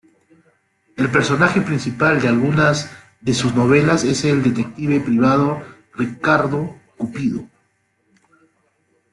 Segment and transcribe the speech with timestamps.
[0.97, 5.61] El personaje principal de algunas de sus novelas es el detective privado
[5.93, 7.47] "Ricardo Cupido".